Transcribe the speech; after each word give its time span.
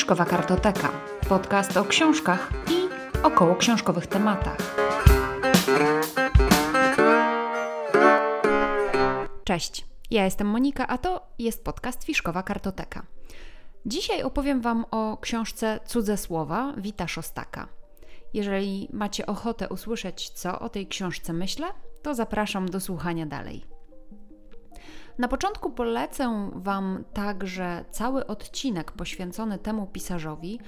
Fiszkowa 0.00 0.24
Kartoteka. 0.24 0.92
Podcast 1.28 1.76
o 1.76 1.84
książkach 1.84 2.52
i 2.70 2.88
około 3.22 3.56
książkowych 3.56 4.06
tematach. 4.06 4.76
Cześć, 9.44 9.86
ja 10.10 10.24
jestem 10.24 10.46
Monika, 10.46 10.86
a 10.86 10.98
to 10.98 11.26
jest 11.38 11.64
podcast 11.64 12.04
Fiszkowa 12.04 12.42
Kartoteka. 12.42 13.02
Dzisiaj 13.86 14.22
opowiem 14.22 14.60
Wam 14.60 14.84
o 14.90 15.16
książce 15.16 15.80
Cudze 15.86 16.16
Słowa 16.16 16.74
Wita 16.76 17.08
Szostaka. 17.08 17.68
Jeżeli 18.34 18.88
macie 18.92 19.26
ochotę 19.26 19.68
usłyszeć, 19.68 20.30
co 20.30 20.60
o 20.60 20.68
tej 20.68 20.86
książce 20.86 21.32
myślę, 21.32 21.66
to 22.02 22.14
zapraszam 22.14 22.68
do 22.68 22.80
słuchania 22.80 23.26
dalej. 23.26 23.64
Na 25.20 25.28
początku 25.28 25.70
polecę 25.70 26.50
Wam 26.54 27.04
także 27.12 27.84
cały 27.90 28.26
odcinek 28.26 28.92
poświęcony 28.92 29.58
temu 29.58 29.86
pisarzowi, 29.86 30.60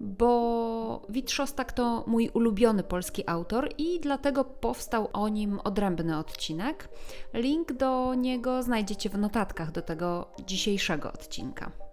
bo 0.00 1.02
Wit 1.08 1.30
Szostak 1.30 1.72
to 1.72 2.04
mój 2.06 2.30
ulubiony 2.34 2.82
polski 2.82 3.28
autor 3.28 3.68
i 3.78 4.00
dlatego 4.00 4.44
powstał 4.44 5.08
o 5.12 5.28
nim 5.28 5.60
odrębny 5.64 6.18
odcinek. 6.18 6.88
Link 7.34 7.72
do 7.72 8.14
niego 8.14 8.62
znajdziecie 8.62 9.10
w 9.10 9.18
notatkach 9.18 9.72
do 9.72 9.82
tego 9.82 10.26
dzisiejszego 10.46 11.12
odcinka. 11.12 11.83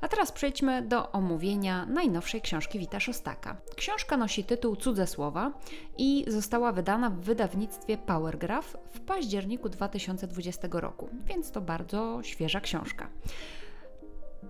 A 0.00 0.08
teraz 0.08 0.32
przejdźmy 0.32 0.82
do 0.82 1.12
omówienia 1.12 1.86
najnowszej 1.86 2.40
książki 2.40 2.78
Wita 2.78 3.00
Szostaka. 3.00 3.56
Książka 3.76 4.16
nosi 4.16 4.44
tytuł 4.44 4.76
Cudze 4.76 5.06
Słowa 5.06 5.52
i 5.98 6.24
została 6.28 6.72
wydana 6.72 7.10
w 7.10 7.20
wydawnictwie 7.20 7.98
Powergraph 7.98 8.76
w 8.90 9.00
październiku 9.00 9.68
2020 9.68 10.68
roku, 10.72 11.08
więc 11.24 11.50
to 11.50 11.60
bardzo 11.60 12.22
świeża 12.22 12.60
książka. 12.60 13.10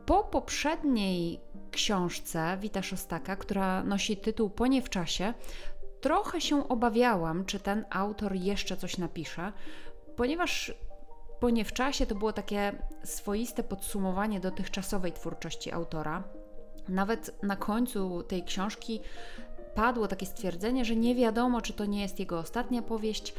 Po 0.07 0.25
poprzedniej 0.25 1.41
książce 1.71 2.57
Wita 2.61 2.83
Szostaka, 2.83 3.37
która 3.37 3.85
nosi 3.85 4.17
tytuł 4.17 4.51
Po 4.51 4.67
nie 4.67 4.83
w 4.83 4.91
czasie, 4.91 5.35
trochę 6.01 6.41
się 6.41 6.69
obawiałam, 6.69 7.45
czy 7.45 7.61
ten 7.61 7.85
autor 7.91 8.35
jeszcze 8.35 8.77
coś 8.77 8.99
napisze, 8.99 9.53
ponieważ 10.17 10.75
po 11.41 11.51
nie 11.51 11.65
w 11.65 11.73
czasie 11.73 12.07
to 12.07 12.15
było 12.15 12.33
takie 12.33 12.73
swoiste 13.05 13.63
podsumowanie 13.63 14.41
dotychczasowej 14.41 15.13
twórczości 15.13 15.73
autora. 15.73 16.23
Nawet 16.89 17.43
na 17.43 17.57
końcu 17.57 18.23
tej 18.23 18.45
książki 18.45 19.01
padło 19.75 20.09
takie 20.09 20.27
stwierdzenie, 20.27 20.85
że 20.85 20.97
nie 20.97 21.15
wiadomo, 21.15 21.61
czy 21.61 21.73
to 21.73 21.85
nie 21.85 22.03
jest 22.03 22.19
jego 22.19 22.39
ostatnia 22.39 22.83
powieść, 22.83 23.35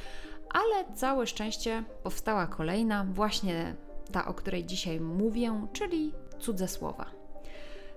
ale 0.49 0.95
całe 0.95 1.27
szczęście 1.27 1.83
powstała 2.03 2.47
kolejna, 2.47 3.05
właśnie 3.09 3.75
ta, 4.11 4.25
o 4.25 4.33
której 4.33 4.65
dzisiaj 4.65 4.99
mówię, 4.99 5.67
czyli 5.73 6.13
Cudze 6.39 6.67
Słowa. 6.67 7.05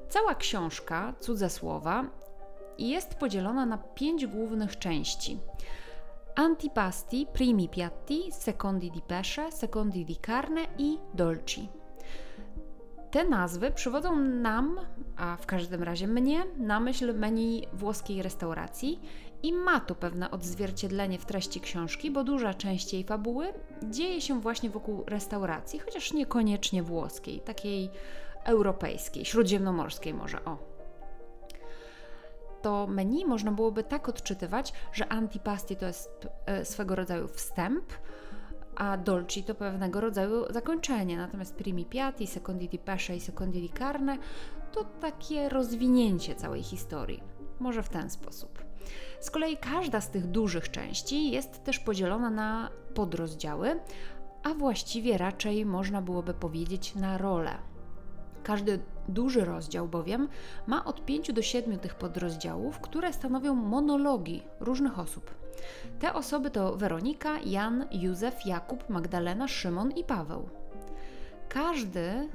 Cała 0.08 0.34
książka 0.34 1.14
Cudze 1.20 1.50
Słowa 1.50 2.04
jest 2.78 3.14
podzielona 3.14 3.66
na 3.66 3.78
pięć 3.78 4.26
głównych 4.26 4.78
części. 4.78 5.38
Antipasti, 6.36 7.26
primi 7.32 7.68
piatti, 7.68 8.32
secondi 8.32 8.90
di 8.90 9.02
pesce, 9.02 9.52
secondi 9.52 10.04
di 10.04 10.18
carne 10.20 10.66
i 10.78 10.98
dolci. 11.12 11.68
Te 13.10 13.24
nazwy 13.24 13.70
przywodzą 13.70 14.16
nam, 14.16 14.80
a 15.16 15.36
w 15.36 15.46
każdym 15.46 15.82
razie 15.82 16.06
mnie, 16.06 16.44
na 16.56 16.80
myśl 16.80 17.14
menu 17.14 17.66
włoskiej 17.72 18.22
restauracji 18.22 19.00
i 19.42 19.52
ma 19.52 19.80
to 19.80 19.94
pewne 19.94 20.30
odzwierciedlenie 20.30 21.18
w 21.18 21.24
treści 21.24 21.60
książki, 21.60 22.10
bo 22.10 22.24
duża 22.24 22.54
część 22.54 22.92
jej 22.92 23.04
fabuły 23.04 23.52
dzieje 23.82 24.20
się 24.20 24.40
właśnie 24.40 24.70
wokół 24.70 25.04
restauracji, 25.06 25.78
chociaż 25.78 26.12
niekoniecznie 26.12 26.82
włoskiej, 26.82 27.40
takiej 27.40 27.90
europejskiej, 28.44 29.24
śródziemnomorskiej 29.24 30.14
może, 30.14 30.44
o 30.44 30.73
to 32.64 32.86
menu 32.86 33.26
można 33.26 33.52
byłoby 33.52 33.84
tak 33.84 34.08
odczytywać, 34.08 34.72
że 34.92 35.12
antipasti 35.12 35.76
to 35.76 35.86
jest 35.86 36.28
e, 36.46 36.64
swego 36.64 36.94
rodzaju 36.94 37.28
wstęp, 37.28 37.84
a 38.76 38.96
dolci 38.96 39.42
to 39.42 39.54
pewnego 39.54 40.00
rodzaju 40.00 40.52
zakończenie. 40.52 41.16
Natomiast 41.16 41.54
primi 41.54 41.84
piatti, 41.84 42.26
secondi 42.26 42.68
di 42.68 42.78
pesce 42.78 43.16
i 43.16 43.20
secondi 43.20 43.60
di 43.60 43.70
carne 43.78 44.18
to 44.72 44.84
takie 44.84 45.48
rozwinięcie 45.48 46.34
całej 46.34 46.62
historii. 46.62 47.22
Może 47.60 47.82
w 47.82 47.88
ten 47.88 48.10
sposób. 48.10 48.64
Z 49.20 49.30
kolei 49.30 49.56
każda 49.56 50.00
z 50.00 50.10
tych 50.10 50.26
dużych 50.26 50.70
części 50.70 51.30
jest 51.30 51.64
też 51.64 51.78
podzielona 51.78 52.30
na 52.30 52.70
podrozdziały, 52.94 53.80
a 54.42 54.54
właściwie 54.54 55.18
raczej 55.18 55.66
można 55.66 56.02
byłoby 56.02 56.34
powiedzieć 56.34 56.94
na 56.94 57.18
role. 57.18 57.73
Każdy 58.44 58.78
duży 59.08 59.44
rozdział 59.44 59.88
bowiem 59.88 60.28
ma 60.66 60.84
od 60.84 61.04
5 61.04 61.32
do 61.32 61.42
7 61.42 61.78
tych 61.78 61.94
podrozdziałów, 61.94 62.80
które 62.80 63.12
stanowią 63.12 63.54
monologi 63.54 64.42
różnych 64.60 64.98
osób. 64.98 65.30
Te 66.00 66.12
osoby 66.12 66.50
to 66.50 66.76
Weronika, 66.76 67.38
Jan, 67.44 67.86
Józef, 67.90 68.46
Jakub, 68.46 68.88
Magdalena, 68.88 69.48
Szymon 69.48 69.90
i 69.90 70.04
Paweł. 70.04 70.48
Każdy, 71.48 72.28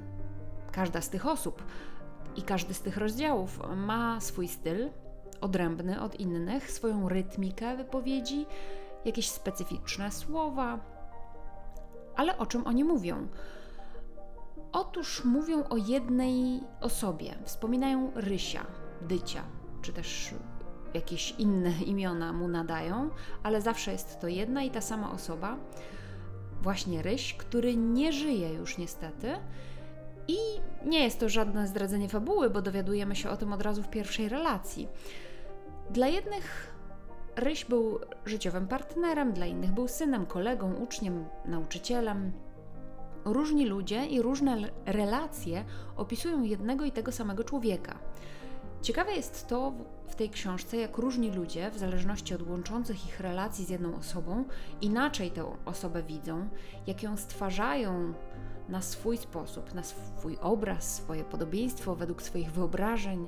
każda 0.72 1.02
z 1.02 1.10
tych 1.10 1.28
osób 1.28 1.64
i 2.36 2.42
każdy 2.42 2.74
z 2.74 2.82
tych 2.82 2.98
rozdziałów 2.98 3.60
ma 3.76 4.22
swój 4.22 4.48
styl, 4.48 4.90
odrębny 5.42 6.02
od 6.02 6.20
innych, 6.20 6.72
swoją 6.72 7.10
rytmikę 7.10 7.78
wypowiedzi, 7.78 8.46
jakieś 9.06 9.30
specyficzne 9.30 10.12
słowa. 10.12 10.80
Ale 12.16 12.38
o 12.38 12.46
czym 12.46 12.68
oni 12.68 12.84
mówią? 12.84 13.28
Otóż 14.72 15.26
mówią 15.26 15.64
o 15.70 15.78
jednej 15.78 16.64
osobie, 16.82 17.36
wspominają 17.44 18.12
Rysia, 18.16 18.66
Dycia, 19.02 19.44
czy 19.82 19.94
też 19.94 20.34
jakieś 20.94 21.32
inne 21.32 21.72
imiona 21.92 22.34
mu 22.34 22.48
nadają, 22.48 23.10
ale 23.44 23.62
zawsze 23.62 23.92
jest 23.92 24.20
to 24.20 24.28
jedna 24.28 24.64
i 24.64 24.72
ta 24.72 24.82
sama 24.82 25.12
osoba, 25.12 25.58
właśnie 26.62 27.02
Ryś, 27.02 27.34
który 27.34 27.76
nie 27.76 28.14
żyje 28.14 28.54
już 28.54 28.78
niestety. 28.78 29.36
I 30.28 30.38
nie 30.86 31.04
jest 31.04 31.20
to 31.20 31.30
żadne 31.30 31.68
zdradzenie 31.68 32.10
fabuły, 32.10 32.50
bo 32.50 32.62
dowiadujemy 32.62 33.16
się 33.16 33.30
o 33.30 33.38
tym 33.38 33.54
od 33.54 33.62
razu 33.62 33.84
w 33.84 33.90
pierwszej 33.90 34.30
relacji. 34.30 34.88
Dla 35.90 36.08
jednych 36.08 36.76
Ryś 37.36 37.66
był 37.66 38.00
życiowym 38.26 38.68
partnerem, 38.68 39.34
dla 39.34 39.46
innych 39.46 39.72
był 39.72 39.88
synem, 39.88 40.26
kolegą, 40.26 40.74
uczniem, 40.74 41.26
nauczycielem, 41.46 42.32
Różni 43.26 43.66
ludzie 43.66 44.06
i 44.06 44.22
różne 44.22 44.58
relacje 44.86 45.66
opisują 45.96 46.44
jednego 46.44 46.86
i 46.86 46.92
tego 46.92 47.12
samego 47.12 47.44
człowieka. 47.44 48.00
Ciekawe 48.82 49.12
jest 49.12 49.48
to 49.48 49.74
w 50.08 50.16
tej 50.16 50.30
książce, 50.30 50.78
jak 50.78 50.98
różni 50.98 51.32
ludzie, 51.32 51.72
w 51.72 51.78
zależności 51.78 52.34
od 52.34 52.48
łączących 52.48 53.06
ich 53.06 53.20
relacji 53.20 53.66
z 53.66 53.70
jedną 53.70 53.96
osobą, 53.96 54.46
inaczej 54.82 55.32
tę 55.32 55.46
osobę 55.66 56.04
widzą, 56.04 56.50
jak 56.88 57.04
ją 57.04 57.18
stwarzają 57.18 58.14
na 58.70 58.82
swój 58.82 59.18
sposób, 59.18 59.74
na 59.74 59.84
swój 59.84 60.38
obraz, 60.42 60.96
swoje 60.96 61.24
podobieństwo, 61.24 61.96
według 61.96 62.22
swoich 62.22 62.52
wyobrażeń 62.52 63.28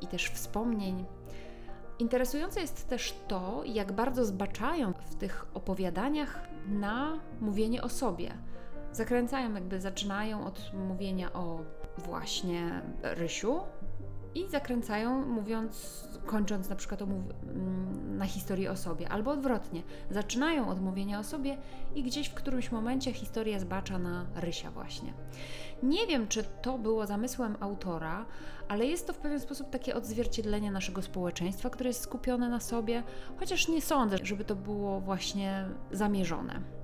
i 0.00 0.06
też 0.06 0.26
wspomnień. 0.26 1.04
Interesujące 1.98 2.60
jest 2.60 2.88
też 2.88 3.14
to, 3.28 3.62
jak 3.66 3.92
bardzo 3.92 4.24
zbaczają 4.24 4.92
w 4.92 5.14
tych 5.14 5.46
opowiadaniach 5.54 6.48
na 6.68 7.20
mówienie 7.40 7.82
o 7.82 7.88
sobie 7.88 8.32
zakręcają, 8.92 9.54
jakby 9.54 9.80
zaczynają 9.80 10.46
od 10.46 10.72
mówienia 10.88 11.32
o 11.32 11.60
właśnie 11.98 12.82
Rysiu 13.02 13.60
i 14.34 14.48
zakręcają, 14.48 15.26
mówiąc, 15.26 16.04
kończąc 16.26 16.68
na 16.68 16.76
przykład 16.76 17.02
mm, 17.02 18.18
na 18.18 18.26
historii 18.26 18.68
o 18.68 18.76
sobie, 18.76 19.08
albo 19.08 19.30
odwrotnie. 19.30 19.82
Zaczynają 20.10 20.68
od 20.68 20.80
mówienia 20.80 21.18
o 21.18 21.24
sobie 21.24 21.58
i 21.94 22.02
gdzieś 22.02 22.28
w 22.28 22.34
którymś 22.34 22.72
momencie 22.72 23.12
historia 23.12 23.60
zbacza 23.60 23.98
na 23.98 24.26
Rysia 24.34 24.70
właśnie. 24.70 25.12
Nie 25.82 26.06
wiem, 26.06 26.28
czy 26.28 26.44
to 26.62 26.78
było 26.78 27.06
zamysłem 27.06 27.56
autora, 27.60 28.26
ale 28.68 28.86
jest 28.86 29.06
to 29.06 29.12
w 29.12 29.18
pewien 29.18 29.40
sposób 29.40 29.70
takie 29.70 29.94
odzwierciedlenie 29.94 30.70
naszego 30.70 31.02
społeczeństwa, 31.02 31.70
które 31.70 31.90
jest 31.90 32.00
skupione 32.00 32.48
na 32.48 32.60
sobie, 32.60 33.02
chociaż 33.36 33.68
nie 33.68 33.82
sądzę, 33.82 34.16
żeby 34.22 34.44
to 34.44 34.56
było 34.56 35.00
właśnie 35.00 35.68
zamierzone. 35.92 36.79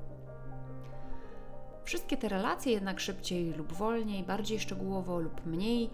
Wszystkie 1.86 2.16
te 2.16 2.28
relacje 2.28 2.72
jednak 2.72 3.00
szybciej 3.00 3.52
lub 3.52 3.72
wolniej, 3.72 4.22
bardziej 4.22 4.60
szczegółowo 4.60 5.20
lub 5.20 5.46
mniej 5.46 5.90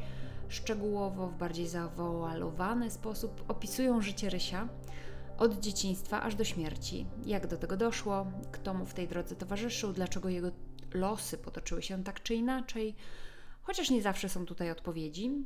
szczegółowo, 0.48 1.26
w 1.26 1.36
bardziej 1.36 1.68
zawoalowany 1.68 2.90
sposób 2.90 3.44
opisują 3.48 4.02
życie 4.02 4.30
Rysia 4.30 4.68
od 5.38 5.60
dzieciństwa 5.60 6.22
aż 6.22 6.34
do 6.34 6.44
śmierci. 6.44 7.06
Jak 7.26 7.46
do 7.46 7.56
tego 7.56 7.76
doszło, 7.76 8.26
kto 8.52 8.74
mu 8.74 8.84
w 8.84 8.94
tej 8.94 9.08
drodze 9.08 9.36
towarzyszył, 9.36 9.92
dlaczego 9.92 10.28
jego 10.28 10.50
losy 10.94 11.38
potoczyły 11.38 11.82
się 11.82 12.04
tak 12.04 12.22
czy 12.22 12.34
inaczej, 12.34 12.94
chociaż 13.62 13.90
nie 13.90 14.02
zawsze 14.02 14.28
są 14.28 14.46
tutaj 14.46 14.70
odpowiedzi. 14.70 15.44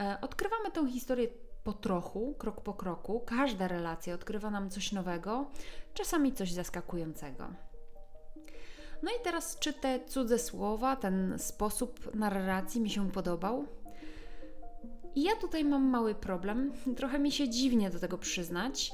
E, 0.00 0.18
odkrywamy 0.20 0.70
tę 0.70 0.90
historię 0.90 1.28
po 1.64 1.72
trochu, 1.72 2.34
krok 2.38 2.60
po 2.60 2.74
kroku. 2.74 3.20
Każda 3.26 3.68
relacja 3.68 4.14
odkrywa 4.14 4.50
nam 4.50 4.70
coś 4.70 4.92
nowego, 4.92 5.50
czasami 5.94 6.32
coś 6.32 6.52
zaskakującego. 6.52 7.48
No 9.02 9.10
i 9.10 9.24
teraz, 9.24 9.58
czy 9.58 9.72
te 9.72 10.00
cudze 10.06 10.38
słowa, 10.38 10.96
ten 10.96 11.38
sposób 11.38 12.14
narracji 12.14 12.80
mi 12.80 12.90
się 12.90 13.10
podobał? 13.10 13.64
I 15.14 15.22
ja 15.22 15.36
tutaj 15.36 15.64
mam 15.64 15.82
mały 15.82 16.14
problem. 16.14 16.72
Trochę 16.96 17.18
mi 17.18 17.32
się 17.32 17.48
dziwnie 17.48 17.90
do 17.90 17.98
tego 17.98 18.18
przyznać, 18.18 18.92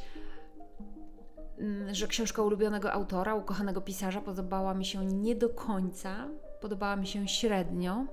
mm, 1.59 1.95
że 1.95 2.07
książka 2.07 2.43
ulubionego 2.43 2.93
autora, 2.93 3.35
ukochanego 3.35 3.81
pisarza 3.81 4.21
podobała 4.21 4.75
mi 4.75 4.85
się 4.85 5.07
nie 5.07 5.35
do 5.35 5.49
końca, 5.49 6.29
podobała 6.61 6.97
mi 6.97 7.07
się 7.07 7.29
średnio. 7.29 8.07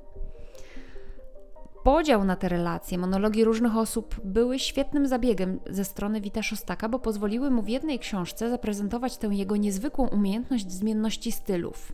Podział 1.83 2.25
na 2.25 2.35
te 2.35 2.49
relacje, 2.49 2.97
monologi 2.97 3.43
różnych 3.43 3.77
osób 3.77 4.15
były 4.23 4.59
świetnym 4.59 5.07
zabiegiem 5.07 5.59
ze 5.69 5.85
strony 5.85 6.21
Wita 6.21 6.43
Szostaka, 6.43 6.89
bo 6.89 6.99
pozwoliły 6.99 7.51
mu 7.51 7.61
w 7.61 7.67
jednej 7.67 7.99
książce 7.99 8.49
zaprezentować 8.49 9.17
tę 9.17 9.27
jego 9.27 9.55
niezwykłą 9.55 10.07
umiejętność 10.07 10.71
zmienności 10.71 11.31
stylów, 11.31 11.91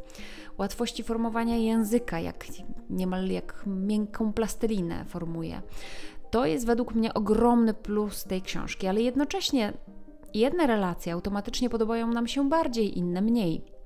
łatwości 0.58 1.04
formowania 1.04 1.58
języka, 1.58 2.20
jak 2.20 2.46
niemal 2.90 3.28
jak 3.28 3.64
miękką 3.66 4.34
plastelinę 4.34 5.06
formuje. 5.06 5.62
To 6.32 6.46
jest 6.46 6.66
według 6.66 6.96
mnie 6.96 7.14
ogromny 7.14 7.74
plus 7.74 8.24
tej 8.24 8.42
książki, 8.42 8.88
ale 8.88 9.02
jednocześnie 9.02 9.74
jedne 10.34 10.68
relacje 10.68 11.14
automatycznie 11.14 11.70
podobają 11.70 12.08
nam 12.08 12.28
się 12.28 12.50
bardziej, 12.50 12.98
inne 12.98 13.22
mniej. 13.22 13.79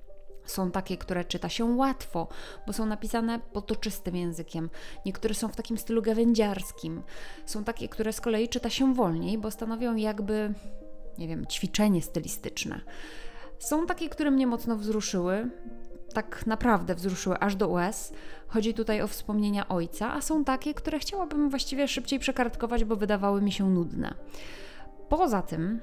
Są 0.46 0.72
takie, 0.72 0.98
które 0.98 1.26
czyta 1.26 1.50
się 1.50 1.66
łatwo, 1.66 2.28
bo 2.68 2.74
są 2.74 2.86
napisane 2.86 3.40
potoczystym 3.40 4.16
językiem. 4.16 4.70
Niektóre 5.06 5.34
są 5.34 5.48
w 5.48 5.56
takim 5.56 5.78
stylu 5.78 6.02
gawędziarskim. 6.02 7.02
Są 7.46 7.64
takie, 7.64 7.90
które 7.90 8.14
z 8.14 8.22
kolei 8.22 8.50
czyta 8.50 8.70
się 8.70 8.94
wolniej, 8.94 9.38
bo 9.38 9.52
stanowią 9.52 9.96
jakby, 9.96 10.54
nie 11.18 11.28
wiem, 11.28 11.48
ćwiczenie 11.48 12.02
stylistyczne. 12.02 12.82
Są 13.60 13.86
takie, 13.86 14.10
które 14.10 14.32
mnie 14.32 14.48
mocno 14.48 14.76
wzruszyły, 14.76 15.50
tak 16.14 16.48
naprawdę 16.48 16.96
wzruszyły 16.96 17.40
aż 17.40 17.56
do 17.56 17.68
łez. 17.68 18.14
Chodzi 18.48 18.74
tutaj 18.74 19.02
o 19.02 19.08
wspomnienia 19.08 19.68
ojca, 19.68 20.14
a 20.14 20.22
są 20.22 20.44
takie, 20.44 20.74
które 20.74 21.00
chciałabym 21.00 21.50
właściwie 21.50 21.88
szybciej 21.88 22.20
przekartkować, 22.20 22.84
bo 22.84 22.96
wydawały 22.96 23.42
mi 23.42 23.52
się 23.52 23.70
nudne. 23.70 24.14
Poza 25.10 25.42
tym, 25.42 25.82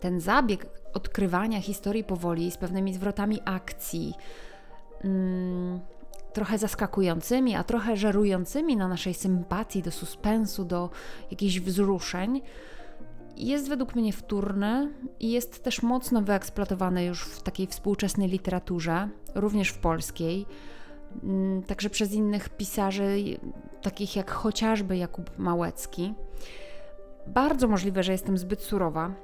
ten 0.00 0.20
zabieg 0.20 0.66
odkrywania 0.94 1.60
historii 1.60 2.04
powoli 2.04 2.50
z 2.50 2.56
pewnymi 2.56 2.94
zwrotami 2.94 3.40
akcji, 3.44 4.14
mm, 5.04 5.80
trochę 6.32 6.58
zaskakującymi, 6.58 7.54
a 7.54 7.64
trochę 7.64 7.96
żerującymi 7.96 8.76
na 8.76 8.88
naszej 8.88 9.14
sympatii 9.14 9.82
do 9.82 9.90
suspensu, 9.90 10.64
do 10.64 10.90
jakichś 11.30 11.60
wzruszeń, 11.60 12.42
jest 13.36 13.68
według 13.68 13.94
mnie 13.94 14.12
wtórny 14.12 14.92
i 15.20 15.30
jest 15.30 15.62
też 15.62 15.82
mocno 15.82 16.22
wyeksploatowany 16.22 17.04
już 17.04 17.24
w 17.24 17.42
takiej 17.42 17.66
współczesnej 17.66 18.28
literaturze, 18.28 19.08
również 19.34 19.68
w 19.68 19.78
polskiej, 19.78 20.46
mm, 21.22 21.62
także 21.62 21.90
przez 21.90 22.12
innych 22.12 22.48
pisarzy, 22.48 23.16
takich 23.82 24.16
jak 24.16 24.30
chociażby 24.30 24.96
Jakub 24.96 25.38
Małecki. 25.38 26.14
Bardzo 27.26 27.68
możliwe, 27.68 28.02
że 28.02 28.12
jestem 28.12 28.38
zbyt 28.38 28.62
surowa, 28.62 29.14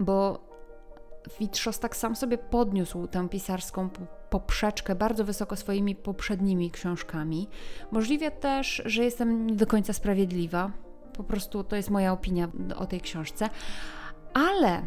bo 0.00 0.47
Witrzostak 1.40 1.96
sam 1.96 2.16
sobie 2.16 2.38
podniósł 2.38 3.06
tę 3.06 3.28
pisarską 3.28 3.88
poprzeczkę 4.30 4.94
bardzo 4.94 5.24
wysoko 5.24 5.56
swoimi 5.56 5.94
poprzednimi 5.94 6.70
książkami. 6.70 7.48
Możliwe 7.90 8.30
też, 8.30 8.82
że 8.84 9.04
jestem 9.04 9.46
nie 9.46 9.56
do 9.56 9.66
końca 9.66 9.92
sprawiedliwa. 9.92 10.70
Po 11.12 11.24
prostu 11.24 11.64
to 11.64 11.76
jest 11.76 11.90
moja 11.90 12.12
opinia 12.12 12.48
o 12.76 12.86
tej 12.86 13.00
książce. 13.00 13.48
Ale 14.34 14.82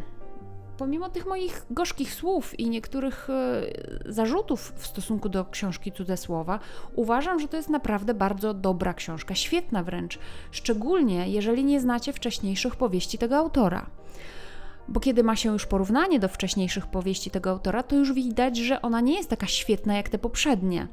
pomimo 0.78 1.08
tych 1.08 1.26
moich 1.26 1.66
gorzkich 1.70 2.14
słów 2.14 2.60
i 2.60 2.70
niektórych 2.70 3.30
e, 3.30 4.12
zarzutów 4.12 4.72
w 4.76 4.86
stosunku 4.86 5.28
do 5.28 5.44
książki 5.44 5.92
Cudze 5.92 6.16
Słowa, 6.16 6.58
uważam, 6.94 7.40
że 7.40 7.48
to 7.48 7.56
jest 7.56 7.68
naprawdę 7.68 8.14
bardzo 8.14 8.54
dobra 8.54 8.94
książka, 8.94 9.34
świetna 9.34 9.82
wręcz, 9.82 10.18
szczególnie 10.50 11.28
jeżeli 11.28 11.64
nie 11.64 11.80
znacie 11.80 12.12
wcześniejszych 12.12 12.76
powieści 12.76 13.18
tego 13.18 13.36
autora 13.36 13.86
bo 14.88 15.00
kiedy 15.00 15.22
ma 15.22 15.36
się 15.36 15.52
już 15.52 15.66
porównanie 15.66 16.20
do 16.20 16.28
wcześniejszych 16.28 16.86
powieści 16.86 17.30
tego 17.30 17.50
autora, 17.50 17.82
to 17.82 17.96
już 17.96 18.12
widać, 18.12 18.56
że 18.56 18.82
ona 18.82 19.00
nie 19.00 19.14
jest 19.14 19.30
taka 19.30 19.46
świetna 19.46 19.94
jak 19.94 20.08
te 20.08 20.18
poprzednie. 20.18 20.88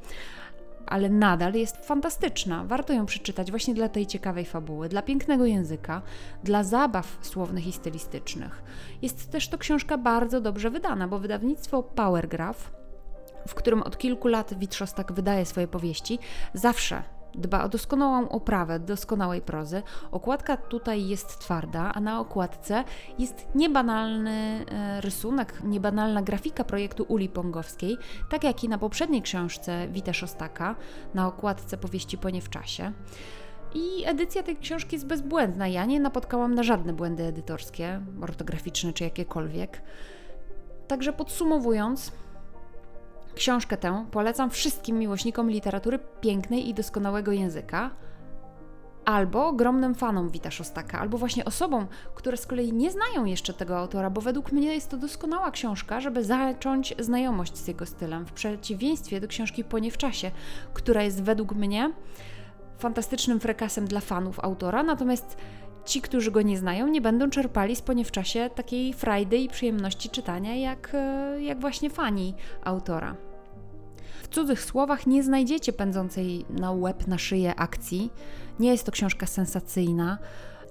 Ale 0.86 1.08
nadal 1.08 1.54
jest 1.54 1.76
fantastyczna. 1.76 2.64
Warto 2.64 2.92
ją 2.92 3.06
przeczytać 3.06 3.50
właśnie 3.50 3.74
dla 3.74 3.88
tej 3.88 4.06
ciekawej 4.06 4.44
fabuły, 4.44 4.88
dla 4.88 5.02
pięknego 5.02 5.44
języka, 5.46 6.02
dla 6.44 6.64
zabaw 6.64 7.18
słownych 7.22 7.66
i 7.66 7.72
stylistycznych. 7.72 8.62
Jest 9.02 9.30
też 9.30 9.48
to 9.48 9.58
książka 9.58 9.98
bardzo 9.98 10.40
dobrze 10.40 10.70
wydana, 10.70 11.08
bo 11.08 11.18
wydawnictwo 11.18 11.82
Powergraph, 11.82 12.72
w 13.48 13.54
którym 13.54 13.82
od 13.82 13.98
kilku 13.98 14.28
lat 14.28 14.58
Witrzostak 14.58 15.12
wydaje 15.12 15.46
swoje 15.46 15.68
powieści, 15.68 16.18
zawsze 16.54 17.02
Dba 17.34 17.64
o 17.64 17.68
doskonałą 17.68 18.28
oprawę, 18.28 18.78
doskonałej 18.78 19.40
prozy. 19.40 19.82
Okładka 20.10 20.56
tutaj 20.56 21.08
jest 21.08 21.38
twarda, 21.38 21.92
a 21.94 22.00
na 22.00 22.20
okładce 22.20 22.84
jest 23.18 23.48
niebanalny 23.54 24.66
e, 24.70 25.00
rysunek, 25.00 25.62
niebanalna 25.64 26.22
grafika 26.22 26.64
projektu 26.64 27.04
Uli 27.08 27.28
Pongowskiej, 27.28 27.98
tak 28.30 28.44
jak 28.44 28.64
i 28.64 28.68
na 28.68 28.78
poprzedniej 28.78 29.22
książce 29.22 29.88
Wita 29.88 30.12
Szostaka, 30.12 30.76
na 31.14 31.26
okładce 31.26 31.76
powieści 31.76 32.18
Po 32.18 32.30
nie 32.30 32.42
w 32.42 32.50
czasie. 32.50 32.92
I 33.74 34.04
edycja 34.06 34.42
tej 34.42 34.56
książki 34.56 34.96
jest 34.96 35.06
bezbłędna. 35.06 35.68
Ja 35.68 35.84
nie 35.84 36.00
napotkałam 36.00 36.54
na 36.54 36.62
żadne 36.62 36.92
błędy 36.92 37.24
edytorskie, 37.24 38.00
ortograficzne 38.22 38.92
czy 38.92 39.04
jakiekolwiek. 39.04 39.82
Także 40.88 41.12
podsumowując, 41.12 42.12
Książkę 43.34 43.76
tę 43.76 44.06
polecam 44.10 44.50
wszystkim 44.50 44.98
miłośnikom 44.98 45.50
literatury 45.50 45.98
pięknej 46.20 46.68
i 46.68 46.74
doskonałego 46.74 47.32
języka, 47.32 47.90
albo 49.04 49.48
ogromnym 49.48 49.94
fanom 49.94 50.30
Wita 50.30 50.50
Szostaka, 50.50 50.98
albo 50.98 51.18
właśnie 51.18 51.44
osobom, 51.44 51.86
które 52.14 52.36
z 52.36 52.46
kolei 52.46 52.72
nie 52.72 52.90
znają 52.90 53.24
jeszcze 53.24 53.54
tego 53.54 53.78
autora, 53.78 54.10
bo 54.10 54.20
według 54.20 54.52
mnie 54.52 54.74
jest 54.74 54.90
to 54.90 54.96
doskonała 54.96 55.50
książka, 55.50 56.00
żeby 56.00 56.24
zacząć 56.24 56.94
znajomość 56.98 57.56
z 57.56 57.68
jego 57.68 57.86
stylem, 57.86 58.26
w 58.26 58.32
przeciwieństwie 58.32 59.20
do 59.20 59.28
książki 59.28 59.64
Płonie 59.64 59.90
w 59.90 59.98
czasie, 59.98 60.30
która 60.74 61.02
jest 61.02 61.22
według 61.22 61.54
mnie 61.54 61.92
fantastycznym 62.78 63.40
frekasem 63.40 63.86
dla 63.86 64.00
fanów 64.00 64.40
autora, 64.40 64.82
natomiast 64.82 65.36
ci, 65.84 66.00
którzy 66.00 66.30
go 66.30 66.42
nie 66.42 66.58
znają, 66.58 66.88
nie 66.88 67.00
będą 67.00 67.30
czerpali 67.30 67.76
z 67.76 67.82
w 68.04 68.10
czasie 68.10 68.50
takiej 68.54 68.92
frajdy 68.92 69.36
i 69.36 69.48
przyjemności 69.48 70.10
czytania, 70.10 70.54
jak, 70.54 70.90
e, 70.94 71.42
jak 71.42 71.60
właśnie 71.60 71.90
fani 71.90 72.34
autora. 72.64 73.16
W 74.22 74.28
cudzych 74.28 74.64
słowach 74.64 75.06
nie 75.06 75.22
znajdziecie 75.22 75.72
pędzącej 75.72 76.44
na 76.50 76.72
łeb, 76.72 77.06
na 77.06 77.18
szyję 77.18 77.54
akcji. 77.54 78.12
Nie 78.60 78.70
jest 78.70 78.86
to 78.86 78.92
książka 78.92 79.26
sensacyjna, 79.26 80.18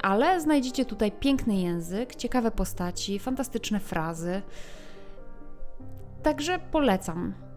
ale 0.03 0.41
znajdziecie 0.41 0.85
tutaj 0.85 1.11
piękny 1.11 1.55
język, 1.55 2.15
ciekawe 2.15 2.51
postaci, 2.51 3.19
fantastyczne 3.19 3.79
frazy. 3.79 4.41
Także 6.23 6.59
polecam. 6.71 7.48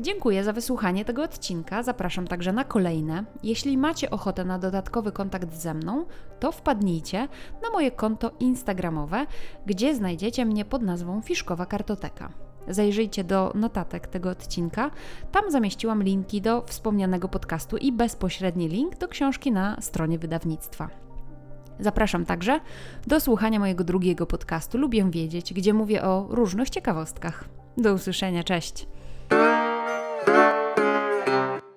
Dziękuję 0.00 0.44
za 0.44 0.52
wysłuchanie 0.52 1.04
tego 1.04 1.22
odcinka. 1.22 1.82
Zapraszam 1.82 2.26
także 2.26 2.52
na 2.52 2.64
kolejne. 2.64 3.24
Jeśli 3.42 3.78
macie 3.78 4.10
ochotę 4.10 4.44
na 4.44 4.58
dodatkowy 4.58 5.12
kontakt 5.12 5.54
ze 5.54 5.74
mną, 5.74 6.06
to 6.40 6.52
wpadnijcie 6.52 7.28
na 7.62 7.70
moje 7.72 7.90
konto 7.90 8.30
Instagramowe, 8.40 9.26
gdzie 9.66 9.94
znajdziecie 9.94 10.44
mnie 10.44 10.64
pod 10.64 10.82
nazwą 10.82 11.22
Fiszkowa 11.22 11.66
Kartoteka. 11.66 12.32
Zajrzyjcie 12.68 13.24
do 13.24 13.52
notatek 13.54 14.06
tego 14.06 14.30
odcinka. 14.30 14.90
Tam 15.32 15.50
zamieściłam 15.50 16.02
linki 16.02 16.40
do 16.40 16.62
wspomnianego 16.66 17.28
podcastu 17.28 17.76
i 17.76 17.92
bezpośredni 17.92 18.68
link 18.68 18.98
do 18.98 19.08
książki 19.08 19.52
na 19.52 19.80
stronie 19.80 20.18
wydawnictwa. 20.18 20.88
Zapraszam 21.80 22.24
także 22.26 22.60
do 23.06 23.20
słuchania 23.20 23.58
mojego 23.58 23.84
drugiego 23.84 24.26
podcastu 24.26 24.78
Lubię 24.78 25.10
Wiedzieć, 25.10 25.54
gdzie 25.54 25.74
mówię 25.74 26.02
o 26.02 26.26
różnych 26.30 26.70
ciekawostkach. 26.70 27.44
Do 27.76 27.94
usłyszenia, 27.94 28.44
cześć! 28.44 28.86